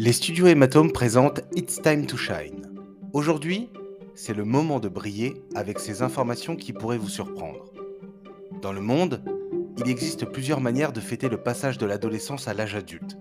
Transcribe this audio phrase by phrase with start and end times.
[0.00, 2.72] Les studios Hématome présentent It's Time to Shine.
[3.12, 3.68] Aujourd'hui,
[4.14, 7.64] c'est le moment de briller avec ces informations qui pourraient vous surprendre.
[8.62, 9.24] Dans le monde,
[9.76, 13.18] il existe plusieurs manières de fêter le passage de l'adolescence à l'âge adulte.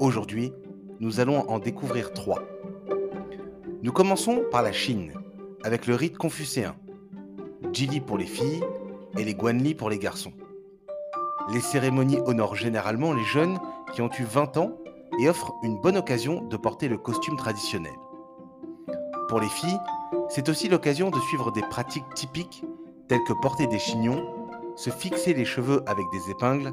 [0.00, 0.52] Aujourd'hui,
[0.98, 2.42] nous allons en découvrir trois.
[3.84, 5.12] Nous commençons par la Chine,
[5.62, 6.74] avec le rite confucéen.
[7.72, 8.64] Jili pour les filles
[9.16, 10.32] et les Guanli pour les garçons.
[11.54, 13.60] Les cérémonies honorent généralement les jeunes
[13.94, 14.76] qui ont eu 20 ans
[15.18, 17.94] et offrent une bonne occasion de porter le costume traditionnel.
[19.28, 19.80] Pour les filles,
[20.28, 22.64] c'est aussi l'occasion de suivre des pratiques typiques
[23.08, 24.24] telles que porter des chignons,
[24.76, 26.72] se fixer les cheveux avec des épingles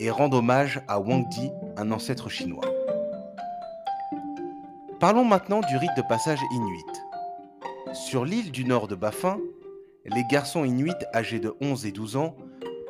[0.00, 2.64] et rendre hommage à Wang Di, un ancêtre chinois.
[4.98, 6.84] Parlons maintenant du rite de passage inuit.
[7.92, 9.38] Sur l'île du nord de Baffin,
[10.06, 12.34] les garçons inuits âgés de 11 et 12 ans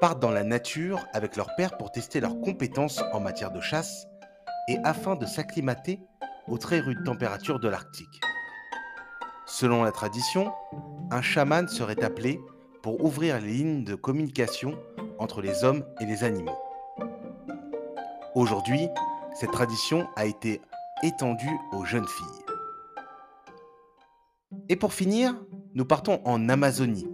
[0.01, 4.06] partent dans la nature avec leur père pour tester leurs compétences en matière de chasse
[4.69, 6.01] et afin de s'acclimater
[6.48, 8.20] aux très rudes températures de l'Arctique.
[9.47, 10.53] Selon la tradition,
[11.11, 12.41] un chaman serait appelé
[12.83, 14.79] pour ouvrir les lignes de communication
[15.19, 16.59] entre les hommes et les animaux.
[18.34, 18.89] Aujourd'hui,
[19.34, 20.61] cette tradition a été
[21.03, 22.45] étendue aux jeunes filles.
[24.69, 25.34] Et pour finir,
[25.75, 27.06] nous partons en Amazonie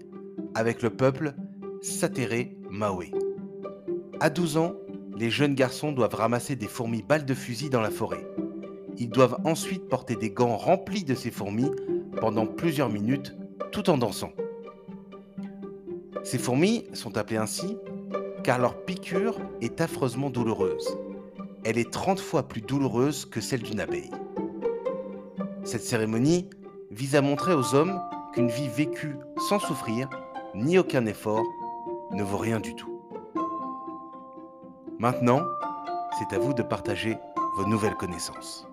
[0.55, 1.35] avec le peuple
[1.83, 3.07] Satere Mawe.
[4.21, 4.75] À 12 ans,
[5.21, 8.27] les jeunes garçons doivent ramasser des fourmis balles de fusil dans la forêt.
[8.97, 11.71] Ils doivent ensuite porter des gants remplis de ces fourmis
[12.19, 13.37] pendant plusieurs minutes
[13.71, 14.33] tout en dansant.
[16.25, 17.77] Ces fourmis sont appelées ainsi
[18.43, 20.97] car leur piqûre est affreusement douloureuse.
[21.65, 24.11] Elle est 30 fois plus douloureuse que celle d'une abeille.
[25.65, 26.49] Cette cérémonie
[26.91, 28.01] vise à montrer aux hommes
[28.33, 29.17] qu'une vie vécue
[29.51, 30.09] sans souffrir
[30.55, 31.45] ni aucun effort
[32.11, 33.00] ne vaut rien du tout.
[35.01, 35.47] Maintenant,
[36.19, 37.17] c'est à vous de partager
[37.57, 38.70] vos nouvelles connaissances.